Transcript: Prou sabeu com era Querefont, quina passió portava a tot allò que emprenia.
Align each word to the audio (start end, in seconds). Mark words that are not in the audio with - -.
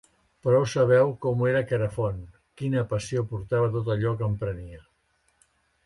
Prou 0.45 0.63
sabeu 0.69 1.11
com 1.25 1.43
era 1.49 1.61
Querefont, 1.73 2.19
quina 2.63 2.87
passió 2.95 3.27
portava 3.35 3.71
a 3.71 3.75
tot 3.79 3.93
allò 3.97 4.19
que 4.23 4.31
emprenia. 4.33 4.85